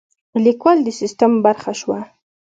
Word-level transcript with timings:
لیکوال 0.45 0.77
د 0.83 0.89
سیستم 0.99 1.31
برخه 1.45 1.71
شوه. 1.79 1.99